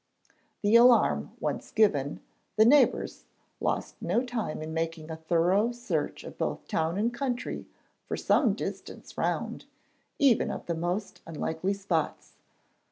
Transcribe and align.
The 0.63 0.75
alarm 0.77 1.33
once 1.39 1.69
given, 1.69 2.21
the 2.55 2.65
neighbours 2.65 3.25
lost 3.59 4.01
no 4.01 4.23
time 4.23 4.63
in 4.63 4.73
making 4.73 5.11
a 5.11 5.15
thorough 5.15 5.71
search 5.71 6.23
of 6.23 6.39
both 6.39 6.67
town 6.67 6.97
and 6.97 7.13
country 7.13 7.67
for 8.07 8.17
some 8.17 8.55
distance 8.55 9.15
round, 9.15 9.65
even 10.17 10.49
of 10.49 10.65
the 10.65 10.73
most 10.73 11.21
unlikely 11.27 11.75
spots. 11.75 12.33